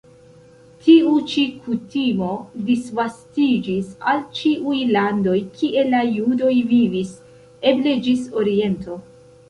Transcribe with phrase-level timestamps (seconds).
[0.85, 2.29] Tiu ĉi kutimo
[2.71, 7.17] disvastiĝis al ĉiuj landoj, kie la judoj vivis,
[7.75, 9.03] eble ĝis Oriento.